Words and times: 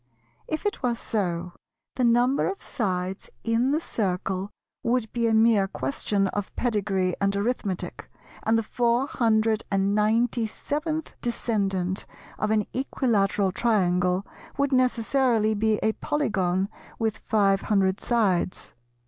If 0.47 0.65
it 0.65 0.81
were 0.81 0.95
so, 0.95 1.53
the 1.93 2.03
number 2.03 2.47
of 2.47 2.63
sides 2.63 3.29
in 3.43 3.69
the 3.69 3.79
Circle 3.79 4.49
would 4.81 5.13
be 5.13 5.27
a 5.27 5.33
mere 5.35 5.67
question 5.67 6.27
of 6.29 6.55
pedigree 6.55 7.13
and 7.21 7.35
arithmetic, 7.35 8.09
and 8.41 8.57
the 8.57 8.63
four 8.63 9.05
hundred 9.05 9.61
and 9.69 9.93
ninety 9.93 10.47
seventh 10.47 11.13
descendant 11.21 12.07
of 12.39 12.49
an 12.49 12.65
Equilateral 12.73 13.51
Triangle 13.51 14.25
would 14.57 14.71
necessarily 14.73 15.53
be 15.53 15.77
a 15.83 15.91
polygon 15.93 16.67
with 16.97 17.19
five 17.19 17.61
hundred 17.61 17.99
sides. 18.01 18.73